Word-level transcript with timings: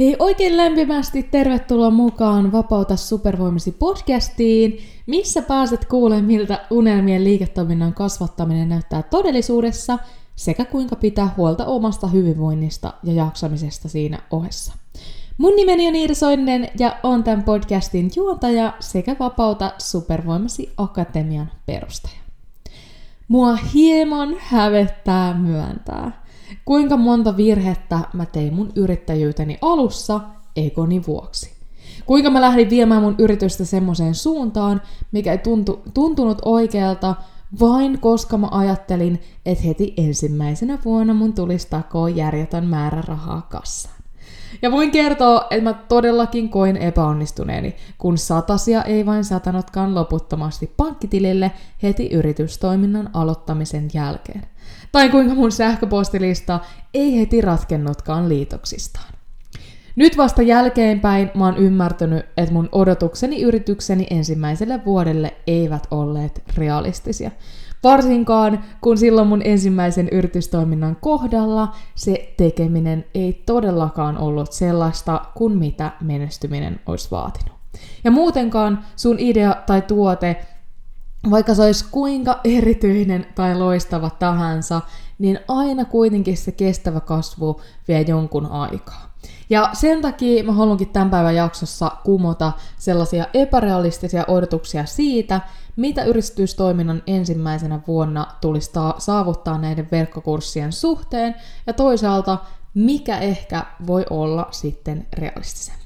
Hei 0.00 0.16
oikein 0.18 0.56
lämpimästi 0.56 1.22
tervetuloa 1.22 1.90
mukaan 1.90 2.52
Vapauta 2.52 2.96
supervoimisi 2.96 3.72
podcastiin, 3.72 4.78
missä 5.06 5.42
pääset 5.42 5.84
kuulemaan, 5.84 6.24
miltä 6.24 6.66
unelmien 6.70 7.24
liiketoiminnan 7.24 7.94
kasvattaminen 7.94 8.68
näyttää 8.68 9.02
todellisuudessa 9.02 9.98
sekä 10.36 10.64
kuinka 10.64 10.96
pitää 10.96 11.34
huolta 11.36 11.66
omasta 11.66 12.06
hyvinvoinnista 12.06 12.92
ja 13.02 13.12
jaksamisesta 13.12 13.88
siinä 13.88 14.18
ohessa. 14.30 14.74
Mun 15.38 15.56
nimeni 15.56 15.88
on 15.88 15.94
Iida 15.94 16.14
Soinen 16.14 16.68
ja 16.78 16.96
on 17.02 17.24
tämän 17.24 17.42
podcastin 17.42 18.10
juontaja 18.16 18.72
sekä 18.80 19.16
Vapauta 19.20 19.72
supervoimasi 19.78 20.72
akatemian 20.76 21.50
perustaja. 21.66 22.20
Mua 23.28 23.56
hieman 23.56 24.36
hävettää 24.38 25.34
myöntää, 25.34 26.19
kuinka 26.64 26.96
monta 26.96 27.36
virhettä 27.36 28.00
mä 28.12 28.26
tein 28.26 28.54
mun 28.54 28.72
yrittäjyyteni 28.76 29.58
alussa 29.62 30.20
egoni 30.56 31.02
vuoksi. 31.06 31.52
Kuinka 32.06 32.30
mä 32.30 32.40
lähdin 32.40 32.70
viemään 32.70 33.02
mun 33.02 33.14
yritystä 33.18 33.64
semmoiseen 33.64 34.14
suuntaan, 34.14 34.82
mikä 35.12 35.32
ei 35.32 35.38
tuntu, 35.38 35.82
tuntunut 35.94 36.38
oikealta, 36.44 37.14
vain 37.60 38.00
koska 38.00 38.38
mä 38.38 38.48
ajattelin, 38.50 39.22
että 39.46 39.64
heti 39.64 39.94
ensimmäisenä 39.96 40.78
vuonna 40.84 41.14
mun 41.14 41.32
tulisi 41.32 41.66
takoa 41.70 42.08
järjetön 42.08 42.66
määrä 42.66 43.02
rahaa 43.06 43.46
kassaan. 43.50 44.00
Ja 44.62 44.70
voin 44.70 44.90
kertoa, 44.90 45.46
että 45.50 45.64
mä 45.64 45.72
todellakin 45.72 46.48
koin 46.48 46.76
epäonnistuneeni, 46.76 47.76
kun 47.98 48.18
satasia 48.18 48.82
ei 48.82 49.06
vain 49.06 49.24
satanutkaan 49.24 49.94
loputtomasti 49.94 50.74
pankkitilille 50.76 51.52
heti 51.82 52.06
yritystoiminnan 52.06 53.10
aloittamisen 53.12 53.88
jälkeen. 53.94 54.42
Tai 54.92 55.08
kuinka 55.08 55.34
mun 55.34 55.52
sähköpostilista 55.52 56.60
ei 56.94 57.20
heti 57.20 57.40
ratkennutkaan 57.40 58.28
liitoksistaan. 58.28 59.14
Nyt 59.96 60.16
vasta 60.16 60.42
jälkeenpäin 60.42 61.30
mä 61.34 61.44
oon 61.44 61.56
ymmärtänyt, 61.56 62.26
että 62.36 62.52
mun 62.52 62.68
odotukseni 62.72 63.42
yritykseni 63.42 64.06
ensimmäiselle 64.10 64.80
vuodelle 64.84 65.34
eivät 65.46 65.86
olleet 65.90 66.42
realistisia. 66.56 67.30
Varsinkaan, 67.82 68.64
kun 68.80 68.98
silloin 68.98 69.28
mun 69.28 69.42
ensimmäisen 69.44 70.08
yritystoiminnan 70.08 70.96
kohdalla 71.00 71.74
se 71.94 72.34
tekeminen 72.36 73.04
ei 73.14 73.42
todellakaan 73.46 74.18
ollut 74.18 74.52
sellaista 74.52 75.24
kuin 75.34 75.58
mitä 75.58 75.92
menestyminen 76.00 76.80
olisi 76.86 77.10
vaatinut. 77.10 77.52
Ja 78.04 78.10
muutenkaan 78.10 78.84
sun 78.96 79.16
idea 79.18 79.56
tai 79.66 79.82
tuote, 79.82 80.46
vaikka 81.30 81.54
se 81.54 81.62
olisi 81.62 81.84
kuinka 81.90 82.40
erityinen 82.44 83.26
tai 83.34 83.58
loistava 83.58 84.10
tahansa, 84.10 84.80
niin 85.18 85.38
aina 85.48 85.84
kuitenkin 85.84 86.36
se 86.36 86.52
kestävä 86.52 87.00
kasvu 87.00 87.60
vie 87.88 88.00
jonkun 88.00 88.46
aikaa. 88.46 89.10
Ja 89.50 89.70
sen 89.72 90.02
takia 90.02 90.44
mä 90.44 90.52
haluankin 90.52 90.88
tämän 90.88 91.10
päivän 91.10 91.34
jaksossa 91.34 91.90
kumota 92.04 92.52
sellaisia 92.78 93.26
epärealistisia 93.34 94.24
odotuksia 94.28 94.84
siitä, 94.84 95.40
mitä 95.76 96.04
yritystoiminnan 96.04 97.02
ensimmäisenä 97.06 97.80
vuonna 97.86 98.26
tulisi 98.40 98.70
saavuttaa 98.98 99.58
näiden 99.58 99.88
verkkokurssien 99.90 100.72
suhteen, 100.72 101.34
ja 101.66 101.72
toisaalta 101.72 102.38
mikä 102.74 103.18
ehkä 103.18 103.66
voi 103.86 104.04
olla 104.10 104.48
sitten 104.50 105.06
realistisempaa. 105.12 105.79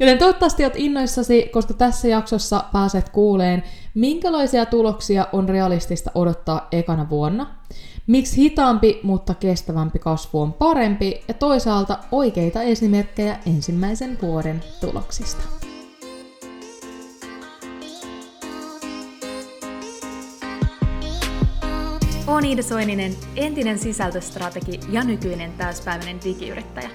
Joten 0.00 0.18
toivottavasti 0.18 0.64
olet 0.64 0.76
innoissasi, 0.76 1.48
koska 1.52 1.74
tässä 1.74 2.08
jaksossa 2.08 2.64
pääset 2.72 3.08
kuuleen, 3.08 3.62
minkälaisia 3.94 4.66
tuloksia 4.66 5.26
on 5.32 5.48
realistista 5.48 6.10
odottaa 6.14 6.68
ekana 6.72 7.10
vuonna, 7.10 7.46
Miksi 8.06 8.36
hitaampi, 8.36 9.00
mutta 9.02 9.34
kestävämpi 9.34 9.98
kasvu 9.98 10.40
on 10.40 10.52
parempi 10.52 11.24
ja 11.28 11.34
toisaalta 11.34 11.98
oikeita 12.12 12.62
esimerkkejä 12.62 13.38
ensimmäisen 13.46 14.18
vuoden 14.22 14.64
tuloksista. 14.80 15.42
Olen 22.26 22.44
Iida 22.44 22.62
Soininen, 22.62 23.12
entinen 23.36 23.78
sisältöstrategi 23.78 24.80
ja 24.90 25.04
nykyinen 25.04 25.52
täyspäiväinen 25.52 26.20
digiyrittäjä. 26.24 26.90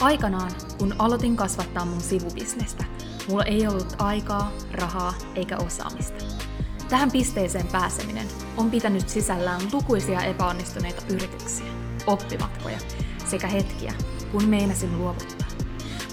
Aikanaan, 0.00 0.50
kun 0.78 0.94
aloitin 0.98 1.36
kasvattaa 1.36 1.84
mun 1.84 2.00
sivubisnestä, 2.00 2.84
mulla 3.28 3.44
ei 3.44 3.66
ollut 3.66 3.96
aikaa, 3.98 4.52
rahaa 4.72 5.14
eikä 5.34 5.56
osaamista. 5.56 6.24
Tähän 6.88 7.10
pisteeseen 7.10 7.66
pääseminen 7.66 8.26
on 8.56 8.70
pitänyt 8.70 9.08
sisällään 9.08 9.60
lukuisia 9.72 10.20
epäonnistuneita 10.20 11.02
yrityksiä, 11.14 11.66
oppimatkoja 12.06 12.78
sekä 13.26 13.46
hetkiä, 13.46 13.94
kun 14.32 14.48
meinasin 14.48 14.98
luovuttaa. 14.98 15.48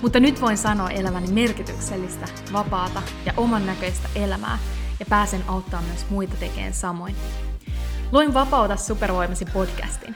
Mutta 0.01 0.19
nyt 0.19 0.41
voin 0.41 0.57
sanoa 0.57 0.89
elämäni 0.89 1.31
merkityksellistä, 1.31 2.27
vapaata 2.53 3.01
ja 3.25 3.33
oman 3.37 3.65
näköistä 3.65 4.09
elämää 4.15 4.59
ja 4.99 5.05
pääsen 5.09 5.43
auttamaan 5.47 5.85
myös 5.85 6.05
muita 6.09 6.35
tekemään 6.39 6.73
samoin. 6.73 7.15
Luin 8.11 8.33
Vapauta 8.33 8.75
supervoimasi 8.75 9.45
podcastin, 9.45 10.15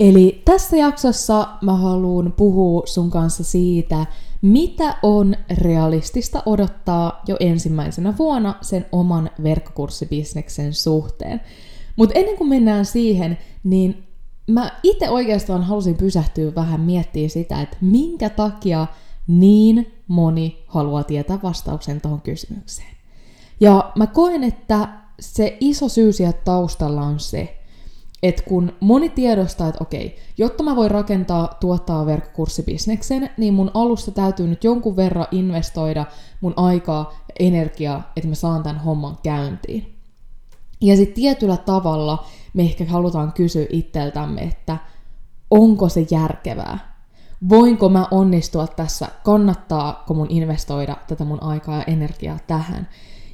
Eli 0.00 0.42
tässä 0.44 0.76
jaksossa 0.76 1.48
mä 1.62 1.76
haluan 1.76 2.32
puhua 2.36 2.82
sun 2.86 3.10
kanssa 3.10 3.44
siitä, 3.44 4.06
mitä 4.42 4.96
on 5.02 5.36
realistista 5.58 6.42
odottaa 6.46 7.22
jo 7.28 7.36
ensimmäisenä 7.40 8.14
vuonna 8.18 8.54
sen 8.60 8.86
oman 8.92 9.30
verkkokurssibisneksen 9.42 10.74
suhteen. 10.74 11.40
Mutta 11.96 12.18
ennen 12.18 12.36
kuin 12.36 12.48
mennään 12.48 12.86
siihen, 12.86 13.38
niin 13.64 14.06
mä 14.46 14.70
itse 14.82 15.10
oikeastaan 15.10 15.62
halusin 15.62 15.96
pysähtyä 15.96 16.54
vähän 16.54 16.80
miettiä 16.80 17.28
sitä, 17.28 17.62
että 17.62 17.76
minkä 17.80 18.30
takia 18.30 18.86
niin 19.26 19.92
moni 20.08 20.64
haluaa 20.66 21.04
tietää 21.04 21.38
vastauksen 21.42 22.00
tuohon 22.00 22.20
kysymykseen. 22.20 22.96
Ja 23.60 23.92
mä 23.96 24.06
koen, 24.06 24.44
että 24.44 24.88
se 25.20 25.56
iso 25.60 25.88
syy 25.88 26.12
sieltä 26.12 26.38
taustalla 26.44 27.02
on 27.02 27.20
se, 27.20 27.57
että 28.22 28.42
kun 28.42 28.72
moni 28.80 29.08
tiedostaa, 29.08 29.68
että 29.68 29.84
okei, 29.84 30.18
jotta 30.38 30.62
mä 30.62 30.76
voin 30.76 30.90
rakentaa 30.90 31.56
tuottaa 31.60 32.06
verkkokurssibisneksen, 32.06 33.30
niin 33.36 33.54
mun 33.54 33.70
alussa 33.74 34.10
täytyy 34.10 34.48
nyt 34.48 34.64
jonkun 34.64 34.96
verran 34.96 35.26
investoida 35.30 36.06
mun 36.40 36.54
aikaa 36.56 37.12
ja 37.28 37.46
energiaa, 37.46 38.12
että 38.16 38.28
mä 38.28 38.34
saan 38.34 38.62
tämän 38.62 38.80
homman 38.80 39.16
käyntiin. 39.22 39.94
Ja 40.80 40.96
sitten 40.96 41.14
tietyllä 41.14 41.56
tavalla 41.56 42.26
me 42.54 42.62
ehkä 42.62 42.84
halutaan 42.84 43.32
kysyä 43.32 43.66
itseltämme, 43.70 44.40
että 44.42 44.76
onko 45.50 45.88
se 45.88 46.06
järkevää? 46.10 46.98
Voinko 47.48 47.88
mä 47.88 48.06
onnistua 48.10 48.66
tässä? 48.66 49.08
Kannattaako 49.24 50.14
mun 50.14 50.26
investoida 50.30 50.96
tätä 51.06 51.24
mun 51.24 51.42
aikaa 51.42 51.76
ja 51.76 51.84
energiaa 51.84 52.38
tähän? 52.46 52.88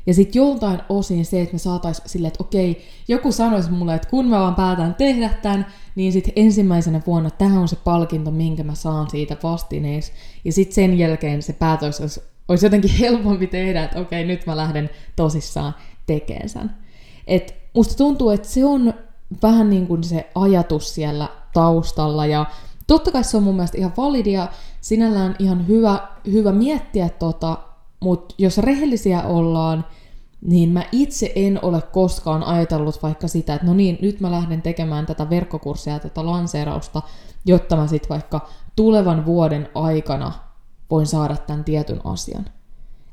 Ja 0.07 0.15
sitten 0.15 0.41
joltain 0.41 0.81
osin 0.89 1.25
se, 1.25 1.43
että 1.43 1.55
me 1.55 1.59
saataisiin 1.59 2.09
silleen, 2.09 2.29
että 2.29 2.45
okei, 2.45 2.85
joku 3.09 3.33
sanoisi 3.33 3.71
mulle, 3.71 3.95
että 3.95 4.09
kun 4.09 4.29
mä 4.29 4.41
vaan 4.41 4.55
päätän 4.55 4.95
tehdä 4.95 5.31
tämän, 5.43 5.67
niin 5.95 6.13
sitten 6.13 6.33
ensimmäisenä 6.37 7.01
vuonna 7.07 7.31
tämä 7.31 7.61
on 7.61 7.69
se 7.69 7.77
palkinto, 7.77 8.31
minkä 8.31 8.65
mä 8.65 8.75
saan 8.75 9.11
siitä 9.11 9.37
vastineessa. 9.43 10.13
Ja 10.45 10.53
sitten 10.53 10.75
sen 10.75 10.99
jälkeen 10.99 11.43
se 11.43 11.53
päätös 11.53 12.01
olisi, 12.01 12.23
olisi 12.49 12.67
jotenkin 12.67 12.91
helpompi 13.01 13.47
tehdä, 13.47 13.85
että 13.85 14.01
okei, 14.01 14.25
nyt 14.25 14.47
mä 14.47 14.57
lähden 14.57 14.91
tosissaan 15.17 15.75
tekemään 16.07 16.49
sen. 16.49 16.71
Et 17.27 17.55
musta 17.75 17.97
tuntuu, 17.97 18.31
että 18.31 18.49
se 18.49 18.65
on 18.65 18.95
vähän 19.43 19.71
niin 19.71 19.87
kuin 19.87 20.05
se 20.05 20.31
ajatus 20.35 20.95
siellä 20.95 21.29
taustalla 21.53 22.27
ja 22.27 22.47
totta 22.87 23.12
kai 23.12 23.25
se 23.25 23.37
on 23.37 23.43
mun 23.43 23.55
mielestä 23.55 23.79
ihan 23.79 23.93
validia, 23.97 24.49
sinällään 24.81 25.37
ihan 25.39 25.69
hyvä, 25.69 26.09
hyvä 26.33 26.53
miettiä 26.53 27.09
tota, 27.09 27.59
mutta 28.05 28.35
jos 28.39 28.59
rehellisiä 28.59 29.23
ollaan, 29.23 29.85
niin 30.41 30.71
mä 30.71 30.85
itse 30.93 31.33
en 31.35 31.59
ole 31.62 31.83
koskaan 31.83 32.43
ajatellut 32.43 33.03
vaikka 33.03 33.29
sitä, 33.29 33.55
että 33.55 33.67
no 33.67 33.75
niin, 33.75 33.99
nyt 34.03 34.21
mä 34.21 34.31
lähden 34.31 34.62
tekemään 34.62 35.06
tätä 35.06 35.31
verkkokurssia, 35.31 35.99
tätä 35.99 36.27
lanseerausta, 36.27 37.03
jotta 37.47 37.77
mä 37.77 37.87
sitten 37.87 38.09
vaikka 38.09 38.49
tulevan 38.77 39.27
vuoden 39.27 39.69
aikana 39.75 40.33
voin 40.91 41.06
saada 41.06 41.37
tämän 41.37 41.65
tietyn 41.65 42.01
asian. 42.05 42.45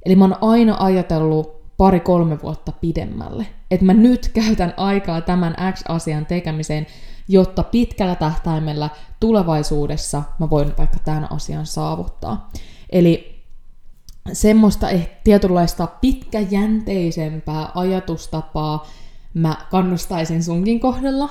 Eli 0.06 0.16
mä 0.16 0.24
oon 0.26 0.38
aina 0.42 0.78
ajatellut 0.80 1.62
pari-kolme 1.78 2.42
vuotta 2.44 2.72
pidemmälle. 2.72 3.48
Että 3.72 3.86
mä 3.86 3.94
nyt 3.94 4.32
käytän 4.34 4.74
aikaa 4.78 5.22
tämän 5.22 5.56
X-asian 5.74 6.26
tekemiseen, 6.26 6.88
jotta 7.28 7.64
pitkällä 7.64 8.16
tähtäimellä 8.16 8.90
tulevaisuudessa 9.20 10.24
mä 10.40 10.50
voin 10.50 10.74
vaikka 10.78 10.98
tämän 11.06 11.32
asian 11.32 11.66
saavuttaa. 11.66 12.50
Eli 12.90 13.31
semmoista 14.34 14.90
ehkä 14.90 15.16
tietynlaista 15.24 15.88
pitkäjänteisempää 15.88 17.72
ajatustapaa 17.76 18.88
mä 19.34 19.58
kannustaisin 19.72 20.44
sunkin 20.44 20.80
kohdalla, 20.80 21.30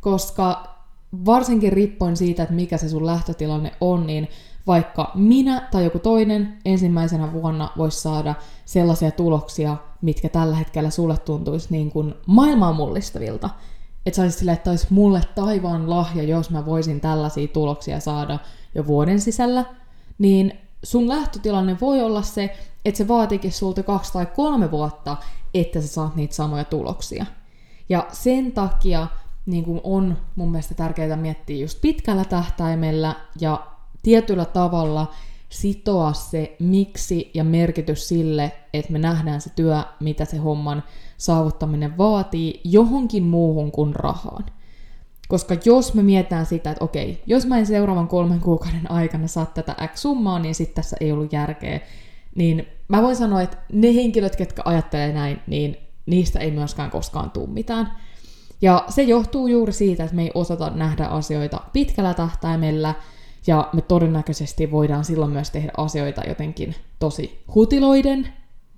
koska 0.00 0.78
varsinkin 1.26 1.72
riippuen 1.72 2.16
siitä, 2.16 2.42
että 2.42 2.54
mikä 2.54 2.76
se 2.76 2.88
sun 2.88 3.06
lähtötilanne 3.06 3.72
on, 3.80 4.06
niin 4.06 4.28
vaikka 4.66 5.10
minä 5.14 5.68
tai 5.70 5.84
joku 5.84 5.98
toinen 5.98 6.58
ensimmäisenä 6.64 7.32
vuonna 7.32 7.70
voisi 7.76 8.00
saada 8.00 8.34
sellaisia 8.64 9.10
tuloksia, 9.10 9.76
mitkä 10.02 10.28
tällä 10.28 10.56
hetkellä 10.56 10.90
sulle 10.90 11.18
tuntuisi 11.18 11.68
niin 11.70 11.90
kuin 11.90 12.14
maailmaa 12.26 12.72
mullistavilta. 12.72 13.50
Että 14.06 14.16
saisit 14.16 14.38
sille, 14.38 14.52
että 14.52 14.70
olisi 14.70 14.86
mulle 14.90 15.20
taivaan 15.34 15.90
lahja, 15.90 16.22
jos 16.22 16.50
mä 16.50 16.66
voisin 16.66 17.00
tällaisia 17.00 17.48
tuloksia 17.48 18.00
saada 18.00 18.38
jo 18.74 18.86
vuoden 18.86 19.20
sisällä, 19.20 19.64
niin 20.18 20.52
sun 20.82 21.08
lähtötilanne 21.08 21.76
voi 21.80 22.02
olla 22.02 22.22
se, 22.22 22.56
että 22.84 22.98
se 22.98 23.08
vaatiikin 23.08 23.52
sulta 23.52 23.82
kaksi 23.82 24.12
tai 24.12 24.26
kolme 24.26 24.70
vuotta, 24.70 25.16
että 25.54 25.80
sä 25.80 25.88
saat 25.88 26.16
niitä 26.16 26.34
samoja 26.34 26.64
tuloksia. 26.64 27.26
Ja 27.88 28.06
sen 28.12 28.52
takia 28.52 29.06
niin 29.46 29.64
kuin 29.64 29.80
on 29.84 30.16
mun 30.36 30.50
mielestä 30.50 30.74
tärkeää 30.74 31.16
miettiä 31.16 31.56
just 31.56 31.80
pitkällä 31.80 32.24
tähtäimellä 32.24 33.14
ja 33.40 33.66
tietyllä 34.02 34.44
tavalla 34.44 35.10
sitoa 35.48 36.12
se 36.12 36.56
miksi 36.58 37.30
ja 37.34 37.44
merkitys 37.44 38.08
sille, 38.08 38.52
että 38.72 38.92
me 38.92 38.98
nähdään 38.98 39.40
se 39.40 39.50
työ, 39.50 39.82
mitä 40.00 40.24
se 40.24 40.36
homman 40.36 40.82
saavuttaminen 41.18 41.98
vaatii, 41.98 42.60
johonkin 42.64 43.22
muuhun 43.22 43.72
kuin 43.72 43.94
rahaan. 43.94 44.44
Koska 45.28 45.56
jos 45.64 45.94
me 45.94 46.02
mietitään 46.02 46.46
sitä, 46.46 46.70
että 46.70 46.84
okei, 46.84 47.22
jos 47.26 47.46
mä 47.46 47.58
en 47.58 47.66
seuraavan 47.66 48.08
kolmen 48.08 48.40
kuukauden 48.40 48.90
aikana 48.90 49.26
saa 49.26 49.46
tätä 49.46 49.76
X-summaa, 49.86 50.38
niin 50.38 50.54
sitten 50.54 50.74
tässä 50.74 50.96
ei 51.00 51.12
ollut 51.12 51.32
järkeä. 51.32 51.80
Niin 52.34 52.66
mä 52.88 53.02
voin 53.02 53.16
sanoa, 53.16 53.42
että 53.42 53.56
ne 53.72 53.94
henkilöt, 53.94 54.36
ketkä 54.36 54.62
ajattelee 54.64 55.12
näin, 55.12 55.40
niin 55.46 55.76
niistä 56.06 56.38
ei 56.38 56.50
myöskään 56.50 56.90
koskaan 56.90 57.30
tule 57.30 57.48
mitään. 57.48 57.92
Ja 58.62 58.84
se 58.88 59.02
johtuu 59.02 59.46
juuri 59.46 59.72
siitä, 59.72 60.04
että 60.04 60.16
me 60.16 60.22
ei 60.22 60.30
osata 60.34 60.70
nähdä 60.70 61.06
asioita 61.06 61.60
pitkällä 61.72 62.14
tähtäimellä, 62.14 62.94
ja 63.46 63.68
me 63.72 63.82
todennäköisesti 63.82 64.70
voidaan 64.70 65.04
silloin 65.04 65.30
myös 65.30 65.50
tehdä 65.50 65.72
asioita 65.76 66.22
jotenkin 66.28 66.74
tosi 66.98 67.44
hutiloiden, 67.54 68.28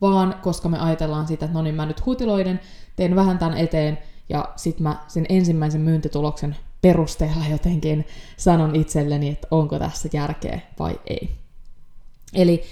vaan 0.00 0.34
koska 0.42 0.68
me 0.68 0.78
ajatellaan 0.78 1.26
sitä, 1.26 1.44
että 1.44 1.58
no 1.58 1.62
niin 1.62 1.74
mä 1.74 1.86
nyt 1.86 2.06
hutiloiden, 2.06 2.60
teen 2.96 3.16
vähän 3.16 3.38
tämän 3.38 3.58
eteen, 3.58 3.98
ja 4.30 4.48
sitten 4.56 4.82
mä 4.82 4.96
sen 5.08 5.26
ensimmäisen 5.28 5.80
myyntituloksen 5.80 6.56
perusteella 6.82 7.44
jotenkin 7.50 8.06
sanon 8.36 8.76
itselleni, 8.76 9.28
että 9.28 9.48
onko 9.50 9.78
tässä 9.78 10.08
järkeä 10.12 10.60
vai 10.78 11.00
ei. 11.06 11.30
Eli 12.34 12.62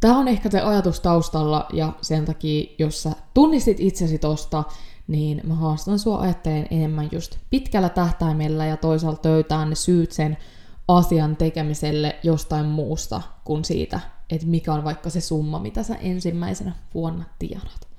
tämä 0.00 0.18
on 0.18 0.28
ehkä 0.28 0.50
se 0.50 0.60
ajatus 0.60 1.00
taustalla, 1.00 1.66
ja 1.72 1.92
sen 2.00 2.24
takia, 2.24 2.74
jos 2.78 3.02
sä 3.02 3.12
tunnistit 3.34 3.80
itsesi 3.80 4.18
tosta, 4.18 4.64
niin 5.06 5.40
mä 5.44 5.54
haastan 5.54 5.98
sua 5.98 6.18
ajattelemaan 6.18 6.68
enemmän 6.70 7.08
just 7.12 7.38
pitkällä 7.50 7.88
tähtäimellä 7.88 8.66
ja 8.66 8.76
toisaalta 8.76 9.28
löytää 9.28 9.66
ne 9.66 9.74
syyt 9.74 10.12
sen 10.12 10.36
asian 10.88 11.36
tekemiselle 11.36 12.16
jostain 12.22 12.66
muusta 12.66 13.22
kuin 13.44 13.64
siitä, 13.64 14.00
että 14.30 14.46
mikä 14.46 14.72
on 14.72 14.84
vaikka 14.84 15.10
se 15.10 15.20
summa, 15.20 15.58
mitä 15.58 15.82
sä 15.82 15.94
ensimmäisenä 15.94 16.72
vuonna 16.94 17.24
tienat. 17.38 17.93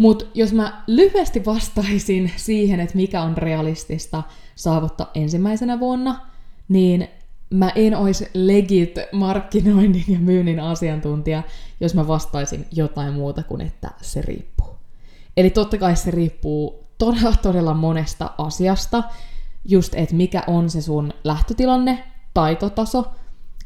Mutta 0.00 0.24
jos 0.34 0.52
mä 0.52 0.82
lyhyesti 0.86 1.44
vastaisin 1.44 2.32
siihen, 2.36 2.80
että 2.80 2.96
mikä 2.96 3.22
on 3.22 3.36
realistista 3.36 4.22
saavuttaa 4.54 5.10
ensimmäisenä 5.14 5.80
vuonna, 5.80 6.26
niin 6.68 7.08
mä 7.50 7.72
en 7.74 7.96
olisi 7.96 8.30
legit 8.34 8.94
markkinoinnin 9.12 10.04
ja 10.08 10.18
myynnin 10.18 10.60
asiantuntija, 10.60 11.42
jos 11.80 11.94
mä 11.94 12.08
vastaisin 12.08 12.66
jotain 12.72 13.14
muuta 13.14 13.42
kuin, 13.42 13.60
että 13.60 13.90
se 14.00 14.22
riippuu. 14.22 14.68
Eli 15.36 15.50
totta 15.50 15.78
kai 15.78 15.96
se 15.96 16.10
riippuu 16.10 16.84
todella, 16.98 17.34
todella 17.42 17.74
monesta 17.74 18.30
asiasta, 18.38 19.02
just 19.64 19.94
että 19.94 20.14
mikä 20.14 20.42
on 20.46 20.70
se 20.70 20.82
sun 20.82 21.12
lähtötilanne, 21.24 22.04
taitotaso, 22.34 23.10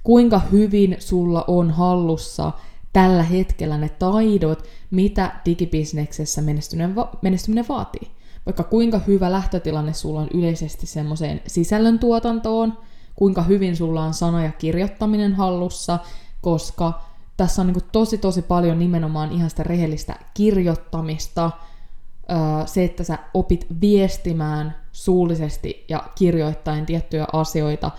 kuinka 0.03 0.39
hyvin 0.39 0.97
sulla 0.99 1.45
on 1.47 1.71
hallussa 1.71 2.53
tällä 2.95 3.23
hetkellä 3.23 3.79
ne 3.79 3.89
taidot, 3.89 4.65
mitä 4.91 5.33
digibisneksessä 5.47 6.43
menestyminen, 6.43 6.95
va- 6.95 7.11
menestyminen 7.23 7.69
vaatii. 7.69 8.11
Vaikka 8.47 8.65
kuinka 8.65 9.01
hyvä 9.07 9.33
lähtötilanne 9.33 9.93
sulla 9.93 10.21
on 10.21 10.29
yleisesti 10.35 10.87
semmoiseen 10.87 11.41
sisällöntuotantoon, 11.47 12.79
kuinka 13.15 13.43
hyvin 13.43 13.77
sulla 13.77 14.05
on 14.05 14.15
sana 14.15 14.45
ja 14.45 14.53
kirjoittaminen 14.53 15.35
hallussa, 15.35 15.99
koska 16.41 17.03
tässä 17.37 17.63
on 17.63 17.67
niin 17.67 17.85
tosi 17.93 18.19
tosi 18.19 18.43
paljon 18.43 18.79
nimenomaan 18.79 19.33
ihan 19.33 19.51
sitä 19.51 19.63
rehellistä 19.63 20.17
kirjoittamista, 20.35 21.51
se, 22.67 22.85
että 22.85 23.05
sä 23.05 23.19
opit 23.35 23.67
viestimään 23.81 24.77
suullisesti 24.93 25.85
ja 25.89 26.05
kirjoittain 26.15 26.87
tiettyjä 26.87 27.27
asioita. 27.33 27.91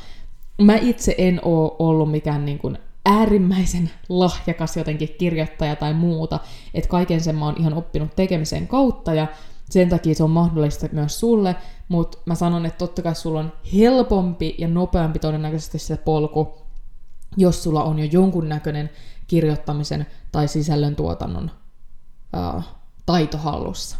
Mä 0.61 0.75
itse 0.75 1.15
en 1.17 1.39
oo 1.43 1.75
ollut 1.79 2.11
mikään 2.11 2.45
niin 2.45 2.59
kuin 2.59 2.77
äärimmäisen 3.05 3.91
lahjakas 4.09 4.77
jotenkin 4.77 5.15
kirjoittaja 5.17 5.75
tai 5.75 5.93
muuta, 5.93 6.39
että 6.73 6.89
kaiken 6.89 7.21
sen 7.21 7.35
mä 7.35 7.45
oon 7.45 7.55
ihan 7.59 7.73
oppinut 7.73 8.15
tekemisen 8.15 8.67
kautta 8.67 9.13
ja 9.13 9.27
sen 9.69 9.89
takia 9.89 10.15
se 10.15 10.23
on 10.23 10.29
mahdollista 10.29 10.87
myös 10.91 11.19
sulle, 11.19 11.55
mutta 11.87 12.17
mä 12.25 12.35
sanon, 12.35 12.65
että 12.65 12.77
totta 12.77 13.01
kai 13.01 13.15
sulla 13.15 13.39
on 13.39 13.53
helpompi 13.73 14.55
ja 14.57 14.67
nopeampi 14.67 15.19
todennäköisesti 15.19 15.79
se 15.79 15.97
polku, 15.97 16.53
jos 17.37 17.63
sulla 17.63 17.83
on 17.83 17.99
jo 17.99 18.05
jonkunnäköinen 18.11 18.89
kirjoittamisen 19.27 20.07
tai 20.31 20.47
sisällön 20.47 20.95
tuotannon 20.95 21.51
hallussa. 23.37 23.97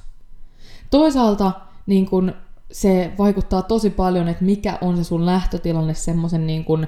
Toisaalta 0.90 1.52
niin 1.86 2.06
kun, 2.06 2.34
se 2.72 3.12
vaikuttaa 3.18 3.62
tosi 3.62 3.90
paljon, 3.90 4.28
että 4.28 4.44
mikä 4.44 4.78
on 4.82 4.98
se 4.98 5.04
sun 5.04 5.26
lähtötilanne 5.26 5.94
semmoisen 5.94 6.48
niin 6.48 6.66
kun, 6.66 6.88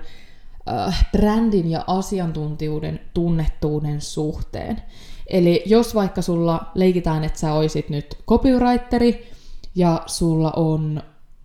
äh, 0.69 1.07
brändin 1.11 1.69
ja 1.69 1.83
asiantuntijuuden 1.87 2.99
tunnettuuden 3.13 4.01
suhteen. 4.01 4.81
Eli 5.27 5.63
jos 5.65 5.95
vaikka 5.95 6.21
sulla 6.21 6.71
leikitään, 6.75 7.23
että 7.23 7.39
sä 7.39 7.53
oisit 7.53 7.89
nyt 7.89 8.17
copywriteri 8.27 9.31
ja 9.75 10.01
sulla 10.05 10.53
on 10.55 11.01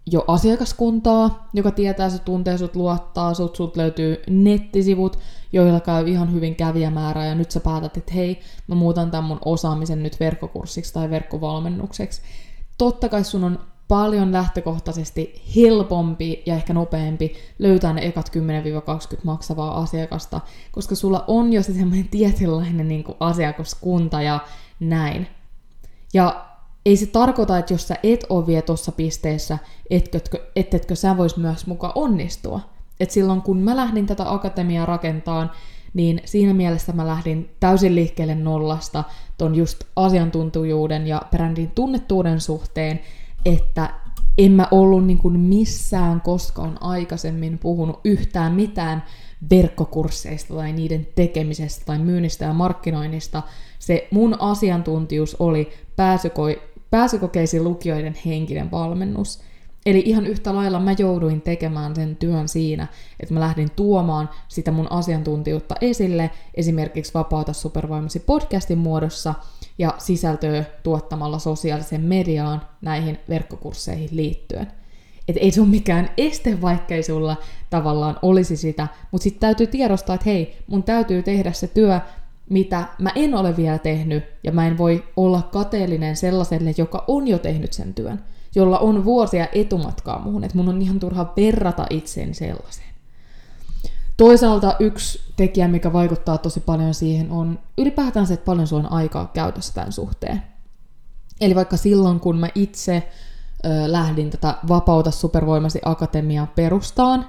jo 0.06 0.24
asiakaskuntaa, 0.26 1.48
joka 1.54 1.70
tietää, 1.70 2.10
se 2.10 2.18
tuntee 2.18 2.58
sut, 2.58 2.76
luottaa 2.76 3.34
sut, 3.34 3.56
sut 3.56 3.76
löytyy 3.76 4.22
nettisivut, 4.30 5.18
joilla 5.52 5.80
käy 5.80 6.08
ihan 6.08 6.32
hyvin 6.32 6.56
kävijämäärää, 6.56 7.26
ja 7.26 7.34
nyt 7.34 7.50
sä 7.50 7.60
päätät, 7.60 7.96
että 7.96 8.12
hei, 8.12 8.40
mä 8.66 8.74
muutan 8.74 9.10
tämän 9.10 9.24
mun 9.24 9.38
osaamisen 9.44 10.02
nyt 10.02 10.20
verkkokurssiksi 10.20 10.94
tai 10.94 11.10
verkkovalmennukseksi. 11.10 12.22
Totta 12.78 13.08
kai 13.08 13.24
sun 13.24 13.44
on 13.44 13.58
paljon 13.92 14.32
lähtökohtaisesti 14.32 15.42
helpompi 15.56 16.42
ja 16.46 16.54
ehkä 16.54 16.72
nopeampi 16.72 17.34
löytää 17.58 17.92
ne 17.92 18.06
ekat 18.06 18.30
10-20 19.16 19.20
maksavaa 19.24 19.80
asiakasta, 19.82 20.40
koska 20.70 20.94
sulla 20.94 21.24
on 21.26 21.52
jo 21.52 21.62
se 21.62 21.72
semmoinen 21.72 22.08
tietynlainen 22.08 22.88
niin 22.88 23.04
kuin 23.04 23.16
asiakaskunta 23.20 24.22
ja 24.22 24.40
näin. 24.80 25.26
Ja 26.14 26.44
ei 26.86 26.96
se 26.96 27.06
tarkoita, 27.06 27.58
että 27.58 27.74
jos 27.74 27.88
sä 27.88 27.96
et 28.02 28.26
ole 28.28 28.46
vielä 28.46 28.62
tuossa 28.62 28.92
pisteessä, 28.92 29.58
etkötkö, 29.90 30.38
ettetkö 30.56 30.96
sä 30.96 31.16
vois 31.16 31.36
myös 31.36 31.66
mukaan 31.66 31.92
onnistua. 31.94 32.60
Et 33.00 33.10
silloin 33.10 33.42
kun 33.42 33.58
mä 33.58 33.76
lähdin 33.76 34.06
tätä 34.06 34.32
akatemiaa 34.32 34.86
rakentaan, 34.86 35.50
niin 35.94 36.20
siinä 36.24 36.54
mielessä 36.54 36.92
mä 36.92 37.06
lähdin 37.06 37.50
täysin 37.60 37.94
liikkeelle 37.94 38.34
nollasta 38.34 39.04
ton 39.38 39.54
just 39.54 39.84
asiantuntijuuden 39.96 41.06
ja 41.06 41.22
brändin 41.30 41.70
tunnettuuden 41.70 42.40
suhteen, 42.40 43.00
että 43.44 43.90
en 44.38 44.52
mä 44.52 44.68
ollut 44.70 45.06
niin 45.06 45.18
kuin 45.18 45.40
missään 45.40 46.20
koskaan 46.20 46.78
aikaisemmin 46.80 47.58
puhunut 47.58 48.00
yhtään 48.04 48.52
mitään 48.52 49.02
verkkokursseista 49.50 50.54
tai 50.54 50.72
niiden 50.72 51.06
tekemisestä 51.14 51.84
tai 51.84 51.98
myynnistä 51.98 52.44
ja 52.44 52.52
markkinoinnista. 52.52 53.42
Se 53.78 54.08
mun 54.10 54.36
asiantuntijuus 54.40 55.36
oli 55.38 55.72
pääsykoi, 55.96 56.62
pääsykokeisiin 56.90 57.64
lukijoiden 57.64 58.16
henkinen 58.26 58.70
valmennus. 58.70 59.40
Eli 59.86 60.02
ihan 60.06 60.26
yhtä 60.26 60.54
lailla 60.54 60.80
mä 60.80 60.94
jouduin 60.98 61.40
tekemään 61.40 61.96
sen 61.96 62.16
työn 62.16 62.48
siinä, 62.48 62.86
että 63.20 63.34
mä 63.34 63.40
lähdin 63.40 63.70
tuomaan 63.70 64.30
sitä 64.48 64.70
mun 64.70 64.92
asiantuntijuutta 64.92 65.74
esille, 65.80 66.30
esimerkiksi 66.54 67.14
Vapaata 67.14 67.52
supervoimasi 67.52 68.20
podcastin 68.20 68.78
muodossa 68.78 69.34
ja 69.78 69.94
sisältöä 69.98 70.64
tuottamalla 70.82 71.38
sosiaaliseen 71.38 72.00
mediaan 72.00 72.62
näihin 72.80 73.18
verkkokursseihin 73.28 74.08
liittyen. 74.12 74.72
Et 75.28 75.36
ei 75.40 75.50
se 75.50 75.60
ole 75.60 75.68
mikään 75.68 76.10
este, 76.16 76.60
vaikka 76.60 76.94
sulla 77.06 77.36
tavallaan 77.70 78.18
olisi 78.22 78.56
sitä, 78.56 78.88
mutta 79.10 79.22
sitten 79.22 79.40
täytyy 79.40 79.66
tiedostaa, 79.66 80.14
että 80.14 80.30
hei, 80.30 80.56
mun 80.66 80.82
täytyy 80.82 81.22
tehdä 81.22 81.52
se 81.52 81.66
työ, 81.66 82.00
mitä 82.50 82.84
mä 82.98 83.10
en 83.14 83.34
ole 83.34 83.56
vielä 83.56 83.78
tehnyt, 83.78 84.24
ja 84.44 84.52
mä 84.52 84.66
en 84.66 84.78
voi 84.78 85.04
olla 85.16 85.42
kateellinen 85.42 86.16
sellaiselle, 86.16 86.74
joka 86.76 87.04
on 87.08 87.28
jo 87.28 87.38
tehnyt 87.38 87.72
sen 87.72 87.94
työn, 87.94 88.24
jolla 88.54 88.78
on 88.78 89.04
vuosia 89.04 89.46
etumatkaa 89.52 90.18
muuhun, 90.18 90.44
että 90.44 90.56
mun 90.56 90.68
on 90.68 90.82
ihan 90.82 91.00
turha 91.00 91.32
verrata 91.36 91.86
itseeni 91.90 92.34
sellaiseen. 92.34 92.92
Toisaalta 94.16 94.76
yksi 94.80 95.20
tekijä, 95.36 95.68
mikä 95.68 95.92
vaikuttaa 95.92 96.38
tosi 96.38 96.60
paljon 96.60 96.94
siihen, 96.94 97.30
on 97.30 97.58
ylipäätään 97.78 98.26
se, 98.26 98.34
että 98.34 98.44
paljon 98.44 98.66
sulla 98.66 98.82
on 98.82 98.92
aikaa 98.92 99.30
käytössä 99.34 99.74
tämän 99.74 99.92
suhteen. 99.92 100.42
Eli 101.40 101.54
vaikka 101.54 101.76
silloin, 101.76 102.20
kun 102.20 102.36
mä 102.36 102.48
itse 102.54 103.10
ö, 103.64 103.68
lähdin 103.92 104.30
tätä 104.30 104.54
Vapauta 104.68 105.10
supervoimasi 105.10 105.80
akatemiaa 105.84 106.46
perustaan, 106.46 107.26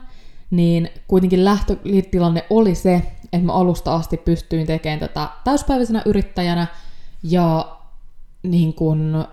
niin 0.51 0.89
kuitenkin 1.08 1.46
lähtötilanne 1.46 2.46
oli 2.50 2.75
se, 2.75 2.96
että 3.24 3.46
mä 3.46 3.53
alusta 3.53 3.96
asti 3.96 4.18
pystyin 4.18 4.68
tekemään 4.68 5.00
tätä 5.00 5.30
täyspäiväisenä 5.44 6.01
yrittäjänä 6.06 6.68
ja 7.24 7.77
niin 8.44 8.74
kun, 8.74 9.27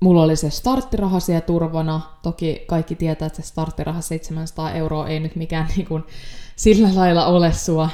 mulla 0.00 0.22
oli 0.22 0.36
se 0.36 0.50
starttiraha 0.50 1.20
siellä 1.20 1.40
turvana. 1.40 2.00
Toki 2.22 2.64
kaikki 2.66 2.94
tietää, 2.94 3.26
että 3.26 3.42
se 3.42 3.48
starttiraha 3.48 4.00
700 4.00 4.72
euroa 4.72 5.08
ei 5.08 5.20
nyt 5.20 5.36
mikään 5.36 5.68
niin 5.76 5.86
kun, 5.86 6.06
sillä 6.56 6.88
lailla 6.94 7.26
ole 7.26 7.52
sua 7.52 7.90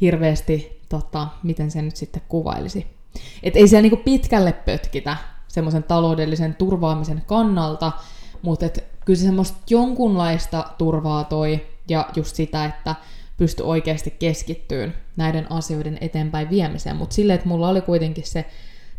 hirveästi, 0.00 0.80
tota, 0.88 1.28
miten 1.42 1.70
se 1.70 1.82
nyt 1.82 1.96
sitten 1.96 2.22
kuvailisi. 2.28 2.86
Et 3.42 3.56
ei 3.56 3.68
siellä 3.68 3.88
niin 3.88 4.04
pitkälle 4.04 4.52
pötkitä 4.52 5.16
semmoisen 5.48 5.82
taloudellisen 5.82 6.54
turvaamisen 6.54 7.22
kannalta, 7.26 7.92
mutta 8.42 8.66
et 8.66 8.84
kyllä 9.04 9.18
se 9.18 9.24
semmoista 9.24 9.58
jonkunlaista 9.70 10.64
turvaa 10.78 11.24
toi 11.24 11.66
ja 11.88 12.08
just 12.16 12.36
sitä, 12.36 12.64
että 12.64 12.94
pysty 13.36 13.62
oikeasti 13.62 14.10
keskittyyn 14.10 14.94
näiden 15.16 15.52
asioiden 15.52 15.98
eteenpäin 16.00 16.50
viemiseen, 16.50 16.96
mutta 16.96 17.14
silleen, 17.14 17.34
että 17.34 17.48
mulla 17.48 17.68
oli 17.68 17.80
kuitenkin 17.80 18.26
se 18.26 18.44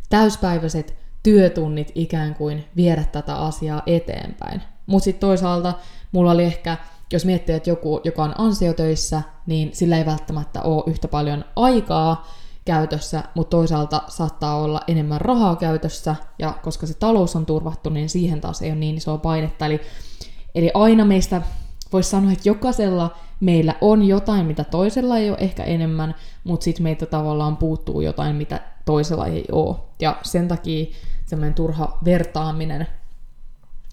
täyspäiväiset 0.10 1.01
työtunnit 1.24 1.92
ikään 1.96 2.36
kuin 2.36 2.66
viedä 2.76 3.04
tätä 3.12 3.36
asiaa 3.36 3.82
eteenpäin. 3.86 4.62
Mutta 4.86 5.04
sitten 5.04 5.28
toisaalta 5.28 5.74
mulla 6.12 6.32
oli 6.32 6.44
ehkä, 6.44 6.78
jos 7.14 7.26
miettii, 7.26 7.56
että 7.56 7.70
joku, 7.70 8.02
joka 8.04 8.24
on 8.24 8.36
ansiotöissä, 8.38 9.22
niin 9.46 9.70
sillä 9.74 9.98
ei 9.98 10.06
välttämättä 10.06 10.62
ole 10.62 10.84
yhtä 10.88 11.08
paljon 11.08 11.46
aikaa 11.56 12.28
käytössä, 12.66 13.24
mutta 13.36 13.58
toisaalta 13.58 14.02
saattaa 14.08 14.56
olla 14.56 14.82
enemmän 14.88 15.22
rahaa 15.22 15.56
käytössä, 15.56 16.16
ja 16.40 16.54
koska 16.64 16.88
se 16.88 16.94
talous 16.94 17.36
on 17.36 17.46
turvattu, 17.46 17.90
niin 17.90 18.10
siihen 18.10 18.42
taas 18.42 18.62
ei 18.62 18.72
ole 18.72 18.80
niin 18.80 18.98
isoa 18.98 19.18
painetta. 19.18 19.66
Eli, 19.66 19.82
eli 20.56 20.72
aina 20.74 21.06
meistä 21.06 21.42
voisi 21.94 22.10
sanoa, 22.10 22.32
että 22.32 22.50
jokaisella 22.50 23.16
meillä 23.42 23.76
on 23.82 24.04
jotain, 24.04 24.46
mitä 24.46 24.64
toisella 24.64 25.18
ei 25.18 25.30
ole 25.30 25.38
ehkä 25.42 25.64
enemmän, 25.64 26.16
mutta 26.44 26.64
sitten 26.64 26.84
meitä 26.84 27.06
tavallaan 27.06 27.58
puuttuu 27.58 28.02
jotain, 28.02 28.36
mitä 28.36 28.60
toisella 28.86 29.28
ei 29.28 29.46
ole. 29.52 29.76
Ja 30.02 30.18
sen 30.24 30.48
takia 30.48 30.86
semmoinen 31.26 31.54
turha 31.54 31.98
vertaaminen 32.06 32.88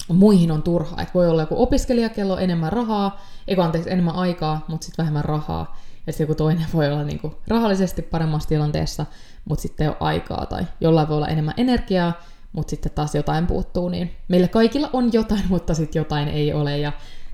muihin 0.09 0.51
on 0.51 0.63
turha. 0.63 1.03
Että 1.03 1.15
voi 1.15 1.29
olla 1.29 1.43
joku 1.43 1.63
opiskelija, 1.63 2.09
kello 2.09 2.33
on 2.33 2.43
enemmän 2.43 2.73
rahaa, 2.73 3.21
ei 3.49 3.57
anteeksi 3.59 3.91
enemmän 3.91 4.15
aikaa, 4.15 4.65
mutta 4.69 4.85
sitten 4.85 5.03
vähemmän 5.03 5.25
rahaa. 5.25 5.77
Ja 6.07 6.13
sitten 6.13 6.25
joku 6.25 6.35
toinen 6.35 6.67
voi 6.75 6.93
olla 6.93 7.05
niinku 7.05 7.35
rahallisesti 7.49 8.03
paremmassa 8.03 8.49
tilanteessa, 8.49 9.07
mutta 9.45 9.63
sitten 9.63 9.85
ei 9.85 9.89
ole 9.89 9.97
aikaa. 10.01 10.47
Tai 10.47 10.67
jollain 10.81 11.09
voi 11.09 11.17
olla 11.17 11.29
enemmän 11.29 11.55
energiaa, 11.57 12.13
mutta 12.53 12.71
sitten 12.71 12.93
taas 12.93 13.15
jotain 13.15 13.47
puuttuu. 13.47 13.89
Niin 13.89 14.11
meillä 14.29 14.49
kaikilla 14.49 14.91
on 14.93 15.13
jotain, 15.13 15.45
mutta 15.49 15.75
sitten 15.75 16.01
jotain 16.01 16.29
ei 16.29 16.53
ole. 16.53 16.79
Ja 16.79 16.93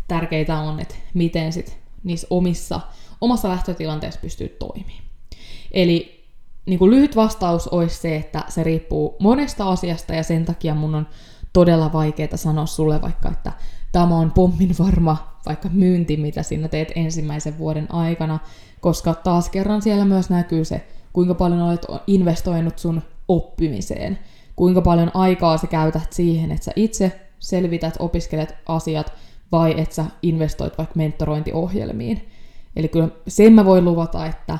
tärkeitä 0.08 0.58
on, 0.58 0.80
että 0.80 0.94
miten 1.14 1.52
sitten 1.52 1.83
niissä 2.04 2.26
omissa, 2.30 2.80
omassa 3.20 3.48
lähtötilanteessa 3.48 4.20
pystyy 4.20 4.48
toimimaan. 4.48 5.04
Eli 5.72 6.24
niin 6.66 6.78
kuin 6.78 6.90
lyhyt 6.90 7.16
vastaus 7.16 7.68
olisi 7.68 8.00
se, 8.00 8.16
että 8.16 8.44
se 8.48 8.62
riippuu 8.64 9.16
monesta 9.18 9.68
asiasta 9.68 10.14
ja 10.14 10.22
sen 10.22 10.44
takia 10.44 10.74
mun 10.74 10.94
on 10.94 11.06
todella 11.52 11.92
vaikeaa 11.92 12.36
sanoa 12.36 12.66
sulle 12.66 13.02
vaikka, 13.02 13.30
että 13.30 13.52
tämä 13.92 14.16
on 14.18 14.32
pommin 14.32 14.74
varma 14.78 15.34
vaikka 15.46 15.68
myynti, 15.72 16.16
mitä 16.16 16.42
sinä 16.42 16.68
teet 16.68 16.92
ensimmäisen 16.94 17.58
vuoden 17.58 17.94
aikana, 17.94 18.38
koska 18.80 19.14
taas 19.14 19.50
kerran 19.50 19.82
siellä 19.82 20.04
myös 20.04 20.30
näkyy 20.30 20.64
se, 20.64 20.86
kuinka 21.12 21.34
paljon 21.34 21.62
olet 21.62 21.86
investoinut 22.06 22.78
sun 22.78 23.02
oppimiseen, 23.28 24.18
kuinka 24.56 24.80
paljon 24.80 25.10
aikaa 25.14 25.58
sä 25.58 25.66
käytät 25.66 26.12
siihen, 26.12 26.52
että 26.52 26.64
sä 26.64 26.72
itse 26.76 27.20
selvität, 27.38 27.96
opiskelet 27.98 28.54
asiat, 28.66 29.12
vai 29.54 29.80
että 29.80 29.94
sä 29.94 30.04
investoit 30.22 30.78
vaikka 30.78 30.94
mentorointiohjelmiin. 30.96 32.28
Eli 32.76 32.88
kyllä 32.88 33.08
sen 33.28 33.52
mä 33.52 33.64
voin 33.64 33.84
luvata, 33.84 34.26
että 34.26 34.58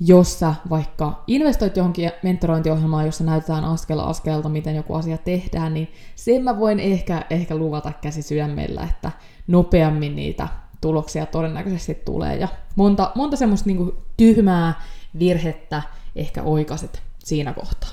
jos 0.00 0.38
sä 0.38 0.54
vaikka 0.70 1.22
investoit 1.26 1.76
johonkin 1.76 2.10
mentorointiohjelmaan, 2.22 3.06
jossa 3.06 3.24
näytetään 3.24 3.64
askel 3.64 3.98
askelta, 3.98 4.48
miten 4.48 4.76
joku 4.76 4.94
asia 4.94 5.18
tehdään, 5.18 5.74
niin 5.74 5.88
sen 6.14 6.44
mä 6.44 6.58
voin 6.58 6.80
ehkä, 6.80 7.26
ehkä 7.30 7.56
luvata 7.56 7.92
käsi 7.92 8.22
sydämellä, 8.22 8.82
että 8.90 9.10
nopeammin 9.46 10.16
niitä 10.16 10.48
tuloksia 10.80 11.26
todennäköisesti 11.26 11.94
tulee. 11.94 12.36
Ja 12.36 12.48
monta, 12.76 13.12
monta 13.14 13.36
semmoista 13.36 13.68
niin 13.68 13.92
tyhmää 14.16 14.82
virhettä 15.18 15.82
ehkä 16.16 16.42
oikaiset 16.42 17.02
siinä 17.18 17.52
kohtaa. 17.52 17.90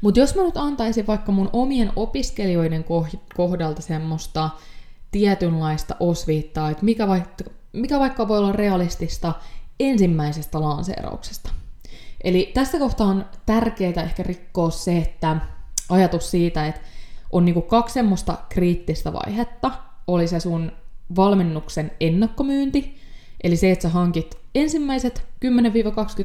Mutta 0.00 0.20
jos 0.20 0.34
mä 0.34 0.42
nyt 0.42 0.56
antaisin 0.56 1.06
vaikka 1.06 1.32
mun 1.32 1.50
omien 1.52 1.92
opiskelijoiden 1.96 2.84
kohdalta 3.36 3.82
semmoista 3.82 4.50
tietynlaista 5.10 5.96
osviittaa, 6.00 6.70
että 6.70 6.84
mikä 6.84 7.08
vaikka, 7.08 7.44
mikä 7.72 7.98
vaikka 7.98 8.28
voi 8.28 8.38
olla 8.38 8.52
realistista 8.52 9.34
ensimmäisestä 9.80 10.60
lanseerauksesta. 10.60 11.50
Eli 12.24 12.50
tässä 12.54 12.78
kohtaa 12.78 13.06
on 13.06 13.24
tärkeää 13.46 14.02
ehkä 14.02 14.22
rikkoa 14.22 14.70
se, 14.70 14.98
että 14.98 15.36
ajatus 15.88 16.30
siitä, 16.30 16.66
että 16.66 16.80
on 17.32 17.44
niinku 17.44 17.62
kaksi 17.62 17.94
semmoista 17.94 18.38
kriittistä 18.48 19.12
vaihetta. 19.12 19.70
Oli 20.06 20.28
se 20.28 20.40
sun 20.40 20.72
valmennuksen 21.16 21.90
ennakkomyynti, 22.00 23.00
eli 23.42 23.56
se, 23.56 23.70
että 23.70 23.82
sä 23.82 23.88
hankit 23.88 24.38
ensimmäiset 24.54 25.26
10-20 25.44 25.48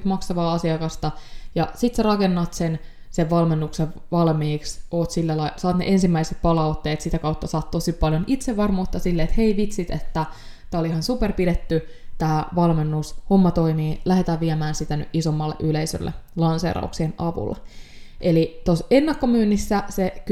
maksavaa 0.03 0.53
asiakasta, 0.53 1.11
ja 1.55 1.67
sit 1.75 1.95
sä 1.95 2.03
rakennat 2.03 2.53
sen 2.53 2.79
sen 3.13 3.29
valmennuksen 3.29 3.87
valmiiksi, 4.11 4.79
oot 4.91 5.11
sillä 5.11 5.37
la- 5.37 5.51
saat 5.57 5.77
ne 5.77 5.85
ensimmäiset 5.87 6.41
palautteet, 6.41 7.01
sitä 7.01 7.19
kautta 7.19 7.47
saat 7.47 7.71
tosi 7.71 7.93
paljon 7.93 8.23
itsevarmuutta 8.27 8.99
sille, 8.99 9.23
että 9.23 9.35
hei 9.37 9.57
vitsit, 9.57 9.91
että 9.91 10.25
tämä 10.69 10.79
oli 10.79 10.87
ihan 10.87 11.03
super 11.03 11.33
pidetty, 11.33 11.87
tämä 12.17 12.45
valmennus, 12.55 13.15
homma 13.29 13.51
toimii, 13.51 14.01
lähdetään 14.05 14.39
viemään 14.39 14.75
sitä 14.75 14.97
nyt 14.97 15.09
isommalle 15.13 15.55
yleisölle 15.59 16.13
lanseerauksien 16.35 17.13
avulla. 17.17 17.57
Eli 18.21 18.61
tuossa 18.65 18.85
ennakkomyynnissä 18.91 19.83
se 19.89 20.23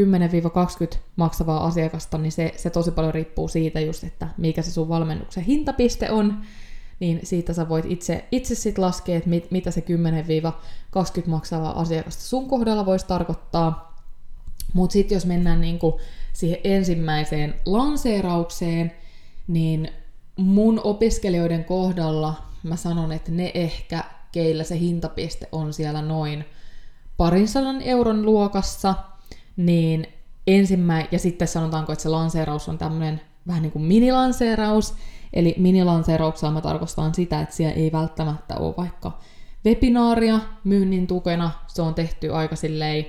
10-20 0.96 0.98
maksavaa 1.16 1.66
asiakasta, 1.66 2.18
niin 2.18 2.32
se, 2.32 2.54
se 2.58 2.70
tosi 2.70 2.92
paljon 2.92 3.14
riippuu 3.14 3.48
siitä 3.48 3.80
just, 3.80 4.04
että 4.04 4.28
mikä 4.38 4.62
se 4.62 4.72
sun 4.72 4.90
valmennuksen 4.90 5.44
hintapiste 5.44 6.12
on, 6.12 6.42
niin 7.02 7.20
siitä 7.24 7.54
sä 7.54 7.70
voit 7.70 7.86
itse, 7.86 8.26
itse 8.32 8.56
sit 8.56 8.78
laskea, 8.78 9.18
että 9.18 9.30
mit, 9.30 9.52
mitä 9.52 9.72
se 9.72 9.84
10-20 11.26 11.28
maksavaa 11.28 11.80
asiakasta 11.80 12.24
sun 12.24 12.48
kohdalla 12.48 12.86
voisi 12.86 13.08
tarkoittaa. 13.08 13.98
Mutta 14.74 14.94
sitten 14.94 15.16
jos 15.16 15.26
mennään 15.26 15.62
niinku 15.62 16.00
siihen 16.34 16.60
ensimmäiseen 16.64 17.56
lanseeraukseen, 17.66 18.92
niin 19.48 19.92
mun 20.36 20.82
opiskelijoiden 20.84 21.66
kohdalla 21.66 22.34
mä 22.64 22.76
sanon, 22.76 23.12
että 23.12 23.32
ne 23.32 23.52
ehkä, 23.54 24.04
keillä 24.32 24.64
se 24.64 24.80
hintapiste 24.80 25.50
on 25.52 25.74
siellä 25.74 26.02
noin 26.02 26.46
parin 27.18 27.48
sadan 27.48 27.82
euron 27.82 28.26
luokassa, 28.26 28.96
niin 29.58 30.08
ensimmäinen, 30.48 31.10
ja 31.12 31.20
sitten 31.20 31.48
sanotaanko, 31.48 31.92
että 31.92 32.04
se 32.04 32.10
lanseeraus 32.10 32.70
on 32.70 32.78
tämmöinen 32.78 33.22
vähän 33.48 33.62
niin 33.62 33.72
kuin 33.72 33.84
minilanseeraus, 33.84 34.94
Eli 35.34 35.56
minilanseerauksella 35.58 36.54
mä 36.54 36.62
tarkoitan 36.62 37.16
sitä, 37.16 37.42
että 37.42 37.56
siellä 37.56 37.74
ei 37.74 37.92
välttämättä 37.92 38.58
ole 38.58 38.74
vaikka 38.78 39.20
webinaaria 39.66 40.40
myynnin 40.64 41.08
tukena. 41.08 41.52
Se 41.68 41.82
on 41.82 41.96
tehty 41.96 42.34
aika 42.34 42.56
silleen 42.56 43.06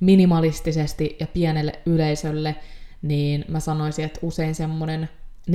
minimalistisesti 0.00 1.16
ja 1.20 1.26
pienelle 1.26 1.72
yleisölle, 1.86 2.56
niin 3.02 3.44
mä 3.48 3.60
sanoisin, 3.60 4.04
että 4.04 4.20
usein 4.22 4.54
semmoinen 4.54 5.08
4-5 5.50 5.52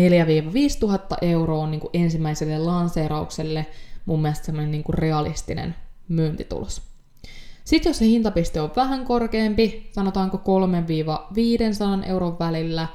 tuhatta 0.80 1.18
euroa 1.22 1.64
on 1.64 1.72
niin 1.72 1.82
kuin 1.82 1.92
ensimmäiselle 1.94 2.60
lanseeraukselle 2.60 3.66
mun 4.06 4.22
mielestä 4.22 4.46
semmoinen 4.46 4.72
niin 4.72 4.84
kuin 4.84 4.98
realistinen 4.98 5.76
myyntitulos. 6.08 6.82
Sitten 7.64 7.90
jos 7.90 7.98
se 7.98 8.06
hintapiste 8.06 8.62
on 8.62 8.72
vähän 8.76 9.06
korkeampi, 9.06 9.90
sanotaanko 9.92 10.38
3-500 12.04 12.06
euron 12.06 12.40
välillä, 12.40 12.88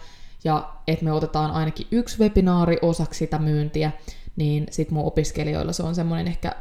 ja 0.44 0.72
että 0.86 1.04
me 1.04 1.12
otetaan 1.12 1.50
ainakin 1.50 1.86
yksi 1.90 2.18
webinaari 2.18 2.78
osaksi 2.82 3.18
sitä 3.18 3.38
myyntiä, 3.38 3.92
niin 4.36 4.66
sit 4.70 4.90
mun 4.90 5.04
opiskelijoilla 5.04 5.72
se 5.72 5.82
on 5.82 5.94
semmoinen 5.94 6.28
ehkä 6.28 6.52
5000-10 6.52 6.54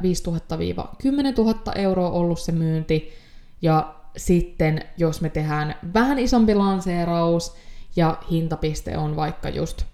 000 1.38 1.72
euroa 1.74 2.10
ollut 2.10 2.40
se 2.40 2.52
myynti, 2.52 3.12
ja 3.62 3.94
sitten 4.16 4.84
jos 4.96 5.20
me 5.20 5.28
tehdään 5.28 5.74
vähän 5.94 6.18
isompi 6.18 6.54
lanseeraus, 6.54 7.56
ja 7.96 8.18
hintapiste 8.30 8.98
on 8.98 9.16
vaikka 9.16 9.48
just, 9.48 9.84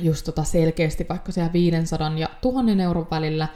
just 0.00 0.24
tota 0.24 0.44
selkeästi 0.44 1.06
vaikka 1.08 1.32
siellä 1.32 1.52
500 1.52 2.12
ja 2.18 2.28
1000 2.40 2.80
euron 2.80 3.06
välillä, 3.10 3.48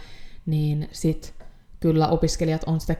niin 0.47 0.88
sit 0.92 1.35
kyllä 1.80 2.08
opiskelijat 2.08 2.64
on 2.66 2.80
sitä 2.80 2.94
10-20 2.94 2.97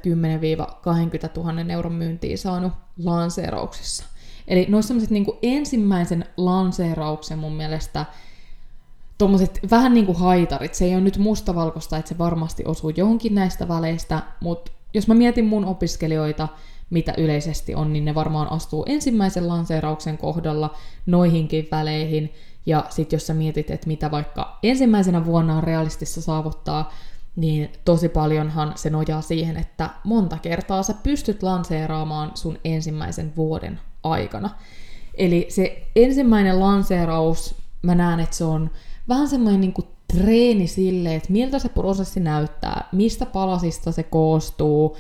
000 1.37 1.73
euron 1.73 1.93
myyntiä 1.93 2.37
saanut 2.37 2.73
lanseerauksissa. 3.05 4.05
Eli 4.49 4.67
noissa 4.69 4.89
sellaiset 4.89 5.11
niin 5.11 5.27
ensimmäisen 5.43 6.25
lanseerauksen 6.37 7.39
mun 7.39 7.53
mielestä 7.53 8.07
tuommoiset 9.19 9.61
vähän 9.71 9.95
niin 9.95 10.07
kuin 10.07 10.19
haitarit, 10.19 10.75
se 10.75 10.85
ei 10.85 10.95
ole 10.95 11.01
nyt 11.01 11.19
mustavalkoista, 11.19 11.97
että 11.97 12.09
se 12.09 12.19
varmasti 12.19 12.65
osuu 12.67 12.91
johonkin 12.91 13.35
näistä 13.35 13.69
väleistä, 13.69 14.23
mutta 14.41 14.73
jos 14.95 15.09
mä 15.09 15.15
mietin 15.15 15.45
mun 15.45 15.65
opiskelijoita, 15.65 16.49
mitä 16.91 17.15
yleisesti 17.19 17.75
on, 17.75 17.93
niin 17.93 18.05
ne 18.05 18.15
varmaan 18.15 18.53
astuu 18.53 18.85
ensimmäisen 18.89 19.49
lanseerauksen 19.49 20.19
kohdalla 20.19 20.75
noihinkin 21.07 21.69
väleihin. 21.71 22.33
Ja 22.67 22.85
sitten 22.91 23.17
jos 23.17 23.27
sä 23.27 23.35
mietit, 23.35 23.71
että 23.71 23.87
mitä 23.87 24.11
vaikka 24.11 24.59
ensimmäisenä 24.63 25.25
vuonna 25.25 25.57
on 25.57 25.65
realistissa 25.65 26.23
saavuttaa, 26.23 26.93
niin 27.37 27.73
tosi 27.85 28.09
paljonhan 28.09 28.73
se 28.77 28.91
nojaa 28.91 29.21
siihen, 29.21 29.57
että 29.57 29.91
monta 30.05 30.39
kertaa 30.39 30.83
sä 30.83 30.95
pystyt 31.03 31.43
lanseeraamaan 31.43 32.31
sun 32.35 32.59
ensimmäisen 32.65 33.33
vuoden 33.37 33.81
aikana. 34.11 34.51
Eli 35.15 35.47
se 35.49 35.87
ensimmäinen 35.97 36.61
lanseeraus, 36.61 37.55
mä 37.83 37.95
näen, 37.95 38.21
että 38.21 38.37
se 38.37 38.45
on 38.45 38.71
vähän 39.09 39.29
semmoinen 39.29 39.61
niin 39.61 39.75
treeni 40.13 40.67
sille, 40.67 41.15
että 41.15 41.33
miltä 41.33 41.59
se 41.59 41.69
prosessi 41.69 42.21
näyttää, 42.21 42.89
mistä 42.93 43.27
palasista 43.27 43.93
se 43.93 44.03
koostuu, 44.03 44.97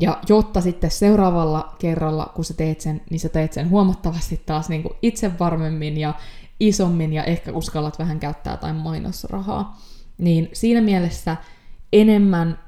ja 0.00 0.18
jotta 0.28 0.60
sitten 0.60 0.90
seuraavalla 0.90 1.74
kerralla, 1.78 2.32
kun 2.34 2.44
sä 2.44 2.54
teet 2.54 2.80
sen, 2.80 3.00
niin 3.10 3.20
sä 3.20 3.28
teet 3.28 3.52
sen 3.52 3.70
huomattavasti 3.70 4.42
taas 4.46 4.68
niin 4.68 4.82
kuin 4.82 4.94
itse 5.02 5.38
varmemmin 5.38 5.98
ja 5.98 6.14
isommin 6.60 7.12
ja 7.12 7.24
ehkä 7.24 7.52
uskallat 7.52 7.98
vähän 7.98 8.20
käyttää 8.20 8.52
jotain 8.52 8.76
mainosrahaa. 8.76 9.80
Niin 10.18 10.48
siinä 10.52 10.80
mielessä 10.80 11.36
enemmän, 11.92 12.58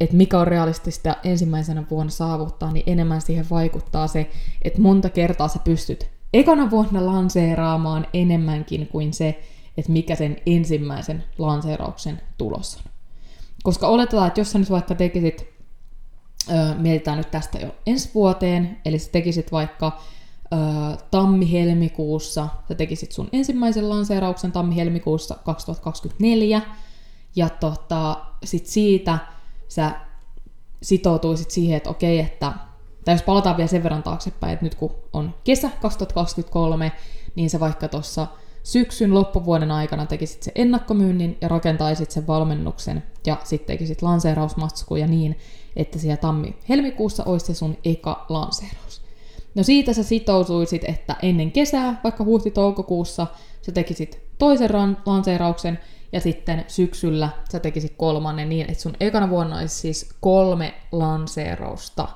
että 0.00 0.16
mikä 0.16 0.38
on 0.38 0.46
realistista 0.46 1.16
ensimmäisenä 1.24 1.84
vuonna 1.90 2.10
saavuttaa, 2.10 2.72
niin 2.72 2.84
enemmän 2.86 3.20
siihen 3.20 3.46
vaikuttaa 3.50 4.06
se, 4.06 4.30
että 4.62 4.80
monta 4.80 5.10
kertaa 5.10 5.48
sä 5.48 5.58
pystyt 5.64 6.10
ekana 6.34 6.70
vuonna 6.70 7.06
lanseeraamaan 7.06 8.06
enemmänkin 8.12 8.86
kuin 8.86 9.14
se, 9.14 9.42
että 9.76 9.92
mikä 9.92 10.14
sen 10.14 10.36
ensimmäisen 10.46 11.24
lanseerauksen 11.38 12.20
tulos 12.38 12.76
on. 12.76 12.92
Koska 13.62 13.88
oletetaan, 13.88 14.28
että 14.28 14.40
jos 14.40 14.52
sä 14.52 14.58
nyt 14.58 14.70
vaikka 14.70 14.94
tekisit, 14.94 15.46
öö, 16.50 16.74
mietitään 16.74 17.18
nyt 17.18 17.30
tästä 17.30 17.58
jo 17.58 17.74
ensi 17.86 18.10
vuoteen, 18.14 18.80
eli 18.84 18.98
sä 18.98 19.10
tekisit 19.10 19.52
vaikka 19.52 20.00
öö, 20.52 20.58
tammi-helmikuussa, 21.10 22.48
sä 22.68 22.74
tekisit 22.74 23.12
sun 23.12 23.28
ensimmäisen 23.32 23.88
lanseerauksen 23.88 24.52
tammi-helmikuussa 24.52 25.34
2024, 25.44 26.62
ja 27.36 27.48
tota, 27.48 28.16
sit 28.44 28.66
siitä 28.66 29.18
sä 29.68 29.92
sitoutuisit 30.82 31.50
siihen, 31.50 31.76
että 31.76 31.90
okei, 31.90 32.20
että 32.20 32.52
tai 33.04 33.14
jos 33.14 33.22
palataan 33.22 33.56
vielä 33.56 33.68
sen 33.68 33.82
verran 33.82 34.02
taaksepäin, 34.02 34.52
että 34.52 34.64
nyt 34.64 34.74
kun 34.74 34.94
on 35.12 35.34
kesä 35.44 35.70
2023, 35.82 36.92
niin 37.34 37.50
se 37.50 37.60
vaikka 37.60 37.88
tuossa 37.88 38.26
syksyn 38.62 39.14
loppuvuoden 39.14 39.70
aikana 39.70 40.06
tekisit 40.06 40.42
se 40.42 40.52
ennakkomyynnin 40.54 41.38
ja 41.40 41.48
rakentaisit 41.48 42.10
sen 42.10 42.26
valmennuksen 42.26 43.02
ja 43.26 43.36
sitten 43.44 43.66
tekisit 43.66 44.02
lanseerausmatskuja 44.02 45.06
niin, 45.06 45.38
että 45.76 45.98
siellä 45.98 46.16
tammi-helmikuussa 46.16 47.24
olisi 47.24 47.46
se 47.46 47.54
sun 47.54 47.76
eka 47.84 48.26
lanseeraus. 48.28 49.02
No 49.54 49.62
siitä 49.62 49.92
sä 49.92 50.02
sitoutuisit, 50.02 50.84
että 50.84 51.16
ennen 51.22 51.52
kesää, 51.52 52.00
vaikka 52.04 52.24
huhti-toukokuussa, 52.24 53.26
sä 53.62 53.72
tekisit 53.72 54.22
toisen 54.38 54.70
lanseerauksen 55.06 55.78
ja 56.16 56.20
sitten 56.20 56.64
syksyllä 56.68 57.28
sä 57.52 57.60
tekisit 57.60 57.94
kolmannen 57.96 58.48
niin, 58.48 58.70
että 58.70 58.82
sun 58.82 58.96
ekana 59.00 59.30
vuonna 59.30 59.58
olisi 59.58 59.76
siis 59.76 60.14
kolme 60.20 60.74
lanseerausta. 60.92 62.08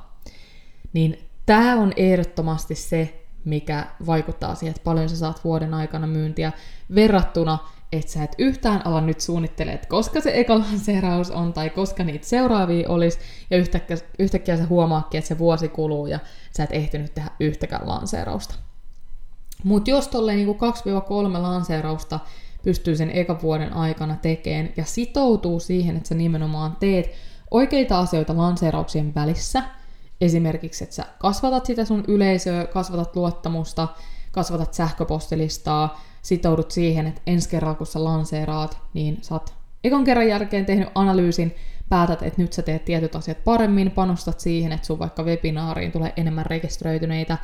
Niin 0.93 1.19
tämä 1.47 1.77
on 1.77 1.93
ehdottomasti 1.97 2.75
se, 2.75 3.25
mikä 3.45 3.87
vaikuttaa 4.07 4.55
siihen, 4.55 4.71
että 4.71 4.85
paljon 4.85 5.09
sä 5.09 5.17
saat 5.17 5.45
vuoden 5.45 5.75
aikana 5.75 6.07
myyntiä 6.07 6.53
verrattuna, 6.95 7.59
että 7.93 8.13
sä 8.13 8.23
et 8.23 8.35
yhtään 8.39 8.87
ala 8.87 9.01
nyt 9.01 9.21
suunnittele, 9.21 9.73
että 9.73 9.89
koska 9.89 10.21
se 10.21 10.31
eka 10.35 10.59
lanseeraus 10.59 11.31
on 11.31 11.53
tai 11.53 11.71
koska 11.71 12.05
niitä 12.05 12.27
seuraavia 12.27 12.89
olisi, 12.89 13.19
ja 13.51 13.59
yhtäkkiä, 13.59 13.97
yhtäkkiä 14.19 14.57
sä 14.57 14.67
huomaakin, 14.67 15.19
että 15.19 15.29
se 15.29 15.39
vuosi 15.39 15.69
kuluu 15.69 16.07
ja 16.07 16.19
sä 16.57 16.65
et 16.65 16.73
ehtinyt 16.73 17.15
tehdä 17.15 17.31
yhtäkään 17.41 17.89
lanseerausta. 17.89 18.55
Mutta 19.65 19.91
jos 19.91 20.09
tolleen 20.09 20.37
niin 20.37 20.49
2-3 20.49 21.39
lanseerausta 21.39 22.21
pystyy 22.63 22.97
sen 22.97 23.11
eka 23.11 23.39
vuoden 23.43 23.73
aikana 23.73 24.17
tekemään 24.17 24.69
ja 24.77 24.85
sitoutuu 24.85 25.61
siihen, 25.61 25.97
että 25.97 26.09
sä 26.09 26.15
nimenomaan 26.15 26.77
teet 26.81 27.11
oikeita 27.51 27.99
asioita 27.99 28.37
lanseerauksien 28.37 29.15
välissä– 29.15 29.63
esimerkiksi, 30.21 30.85
että 30.85 30.97
sä 30.97 31.05
kasvatat 31.19 31.67
sitä 31.67 31.85
sun 31.85 32.05
yleisöä, 32.09 32.67
kasvatat 32.67 33.17
luottamusta, 33.17 33.89
kasvatat 34.33 34.75
sähköpostilistaa, 34.75 36.01
sitoudut 36.23 36.71
siihen, 36.71 37.07
että 37.07 37.21
ensi 37.27 37.49
kerralla 37.49 37.75
kun 37.75 37.87
sä 37.87 38.05
lanseeraat, 38.05 38.79
niin 38.95 39.19
sä 39.23 39.35
oot 39.35 39.55
ekan 39.85 40.05
kerran 40.05 40.29
jälkeen 40.29 40.67
tehnyt 40.67 40.89
analyysin, 40.95 41.55
päätät, 41.89 42.23
että 42.23 42.43
nyt 42.43 42.53
sä 42.53 42.63
teet 42.63 42.85
tietyt 42.85 43.17
asiat 43.17 43.45
paremmin, 43.45 43.91
panostat 43.91 44.41
siihen, 44.41 44.73
että 44.73 44.87
sun 44.87 44.99
vaikka 44.99 45.23
webinaariin 45.23 45.93
tulee 45.93 46.13
enemmän 46.17 46.47
rekisteröityneitä, 46.47 47.39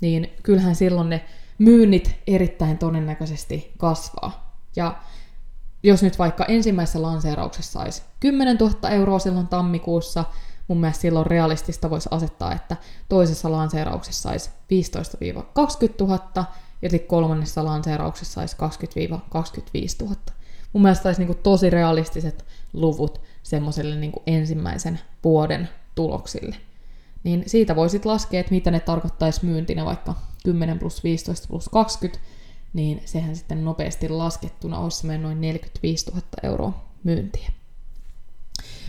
niin 0.00 0.30
kyllähän 0.42 0.74
silloin 0.74 1.10
ne 1.10 1.24
myynnit 1.58 2.16
erittäin 2.26 2.78
todennäköisesti 2.78 3.72
kasvaa. 3.78 4.49
Ja 4.76 4.98
jos 5.82 6.02
nyt 6.02 6.18
vaikka 6.18 6.44
ensimmäisessä 6.44 7.02
lanseerauksessa 7.02 7.72
saisi 7.72 8.02
10 8.20 8.56
000 8.56 8.90
euroa 8.90 9.18
silloin 9.18 9.48
tammikuussa, 9.48 10.24
mun 10.68 10.80
mielestä 10.80 11.00
silloin 11.00 11.26
realistista 11.26 11.90
voisi 11.90 12.08
asettaa, 12.12 12.52
että 12.52 12.76
toisessa 13.08 13.52
lanseerauksessa 13.52 14.22
saisi 14.22 14.50
15-20 14.50 14.52
000 16.00 16.44
ja 16.82 16.90
sitten 16.90 17.08
kolmannessa 17.08 17.64
lanseerauksessa 17.64 18.34
saisi 18.34 18.56
20-25 20.02 20.06
000. 20.06 20.16
Mun 20.72 20.82
mielestä 20.82 21.08
olisi 21.08 21.24
niin 21.24 21.38
tosi 21.42 21.70
realistiset 21.70 22.44
luvut 22.72 23.20
semmoiselle 23.42 23.96
niin 23.96 24.12
ensimmäisen 24.26 25.00
vuoden 25.24 25.68
tuloksille. 25.94 26.56
Niin 27.24 27.44
siitä 27.46 27.76
voisit 27.76 28.04
laskea, 28.04 28.40
että 28.40 28.54
mitä 28.54 28.70
ne 28.70 28.80
tarkoittaisi 28.80 29.46
myyntinä 29.46 29.84
vaikka 29.84 30.14
10 30.44 30.78
plus 30.78 31.04
15 31.04 31.48
plus 31.48 31.68
20, 31.68 32.18
niin 32.72 33.02
sehän 33.04 33.36
sitten 33.36 33.64
nopeasti 33.64 34.08
laskettuna 34.08 34.78
olisi 34.78 35.18
noin 35.18 35.40
45 35.40 36.10
000 36.10 36.22
euroa 36.42 36.84
myyntiä. 37.04 37.48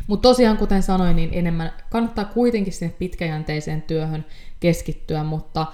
Mutta 0.08 0.30
tosiaan, 0.30 0.58
kuten 0.58 0.84
sanoin, 0.84 1.16
niin 1.16 1.30
enemmän 1.34 1.72
kannattaa 1.90 2.26
kuitenkin 2.26 2.74
sinne 2.74 2.96
pitkäjänteiseen 3.00 3.82
työhön 3.82 4.26
keskittyä, 4.60 5.24
mutta 5.24 5.66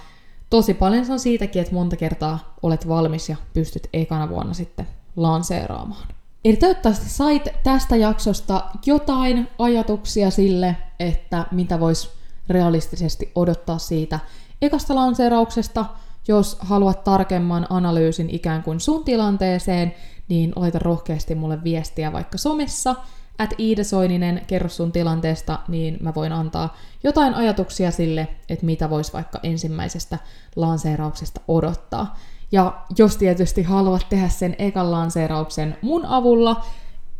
tosi 0.50 0.74
paljon 0.74 1.06
se 1.06 1.12
on 1.12 1.20
siitäkin, 1.20 1.62
että 1.62 1.74
monta 1.74 1.96
kertaa 1.96 2.56
olet 2.62 2.88
valmis 2.88 3.30
ja 3.30 3.36
pystyt 3.54 3.90
ekana 3.94 4.30
vuonna 4.30 4.54
sitten 4.54 4.88
lanseeraamaan. 5.16 6.08
Eli 6.46 6.56
toivottavasti 6.56 7.10
sait 7.10 7.48
tästä 7.64 7.96
jaksosta 7.96 8.64
jotain 8.86 9.48
ajatuksia 9.60 10.30
sille, 10.30 10.76
että 11.00 11.46
mitä 11.52 11.80
voisi 11.80 12.10
realistisesti 12.50 13.32
odottaa 13.36 13.78
siitä 13.78 14.20
ekasta 14.62 14.96
lanseerauksesta. 14.96 15.86
Jos 16.28 16.58
haluat 16.60 17.04
tarkemman 17.04 17.68
analyysin 17.70 18.30
ikään 18.30 18.64
kuin 18.64 18.80
sun 18.80 19.04
tilanteeseen, 19.04 19.94
niin 20.30 20.54
laita 20.56 20.80
rohkeasti 20.80 21.36
mulle 21.36 21.64
viestiä 21.64 22.14
vaikka 22.14 22.38
somessa– 22.38 22.96
at 23.38 23.54
Iida 23.60 23.84
Soininen, 23.84 24.42
kerro 24.48 24.70
sun 24.70 24.92
tilanteesta, 24.92 25.60
niin 25.68 25.98
mä 26.02 26.16
voin 26.16 26.32
antaa 26.34 26.76
jotain 27.04 27.34
ajatuksia 27.34 27.92
sille, 27.92 28.28
että 28.50 28.66
mitä 28.66 28.90
voisi 28.90 29.14
vaikka 29.14 29.40
ensimmäisestä 29.44 30.18
lanseerauksesta 30.56 31.42
odottaa. 31.48 32.18
Ja 32.52 32.82
jos 32.98 33.18
tietysti 33.18 33.64
haluat 33.64 34.06
tehdä 34.10 34.30
sen 34.30 34.56
ekan 34.60 34.92
lanseerauksen 34.92 35.78
mun 35.82 36.06
avulla, 36.06 36.64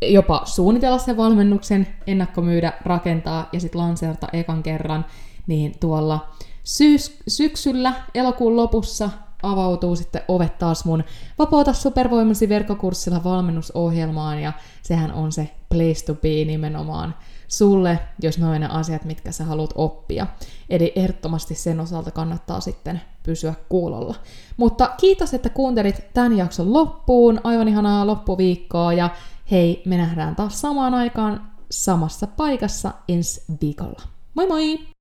jopa 0.02 0.42
suunnitella 0.46 0.98
sen 0.98 1.18
valmennuksen, 1.18 1.88
ennakkomyydä, 2.08 2.74
rakentaa 2.86 3.50
ja 3.52 3.60
sitten 3.60 3.82
lanseerata 3.82 4.28
ekan 4.34 4.64
kerran, 4.64 5.06
niin 5.48 5.76
tuolla 5.80 6.28
syys- 6.68 7.24
syksyllä, 7.28 7.94
elokuun 8.16 8.58
lopussa 8.58 9.10
avautuu 9.44 9.96
sitten 9.96 10.22
ovet 10.28 10.58
taas 10.58 10.86
mun 10.86 11.04
Vapauta 11.40 11.74
supervoimasi 11.74 12.50
verkkokurssilla 12.50 13.24
valmennusohjelmaan 13.24 14.40
ja 14.40 14.54
sehän 14.82 15.12
on 15.12 15.32
se 15.32 15.50
place 15.70 16.06
to 16.06 16.14
be 16.14 16.46
nimenomaan 16.46 17.16
sulle, 17.48 18.00
jos 18.22 18.38
noin 18.38 18.62
ne 18.62 18.68
asiat, 18.68 19.06
mitkä 19.06 19.32
sä 19.32 19.44
haluat 19.44 19.74
oppia. 19.76 20.28
Eli 20.70 20.92
ehdottomasti 20.96 21.56
sen 21.56 21.80
osalta 21.80 22.12
kannattaa 22.12 22.60
sitten 22.60 23.02
pysyä 23.24 23.54
kuulolla. 23.70 24.16
Mutta 24.58 24.90
kiitos, 25.00 25.34
että 25.34 25.50
kuuntelit 25.50 26.14
tämän 26.14 26.38
jakson 26.38 26.74
loppuun. 26.74 27.42
Aivan 27.44 27.68
ihanaa 27.68 28.08
loppuviikkoa 28.08 28.94
ja 28.94 29.10
hei, 29.52 29.82
me 29.86 29.98
nähdään 29.98 30.36
taas 30.36 30.62
samaan 30.62 30.94
aikaan 30.94 31.52
samassa 31.72 32.28
paikassa 32.28 32.92
ensi 33.08 33.44
viikolla. 33.62 34.02
Moi 34.36 34.48
moi! 34.48 34.97